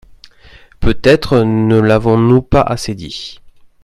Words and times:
Peut-être 0.79 1.37
ne 1.43 1.79
l’avons-nous 1.79 2.41
pas 2.41 2.61
assez 2.61 2.95
dit. 2.95 3.39